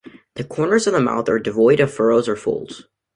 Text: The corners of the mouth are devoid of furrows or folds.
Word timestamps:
The 0.33 0.43
corners 0.43 0.87
of 0.87 0.93
the 0.93 0.99
mouth 0.99 1.29
are 1.29 1.37
devoid 1.37 1.79
of 1.79 1.93
furrows 1.93 2.27
or 2.27 2.35
folds. 2.35 2.85